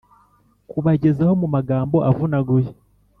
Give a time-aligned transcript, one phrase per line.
[0.69, 2.71] kubagezaho mu magambo avunaguye